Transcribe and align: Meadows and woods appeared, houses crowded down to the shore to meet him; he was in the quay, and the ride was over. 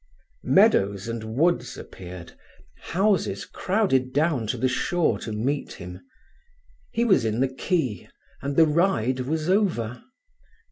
Meadows 0.49 1.07
and 1.07 1.35
woods 1.35 1.77
appeared, 1.77 2.33
houses 2.85 3.45
crowded 3.45 4.11
down 4.11 4.47
to 4.47 4.57
the 4.57 4.67
shore 4.67 5.19
to 5.19 5.31
meet 5.31 5.73
him; 5.73 6.01
he 6.91 7.05
was 7.05 7.23
in 7.23 7.39
the 7.39 7.47
quay, 7.53 8.09
and 8.41 8.55
the 8.55 8.65
ride 8.65 9.19
was 9.19 9.47
over. 9.47 10.03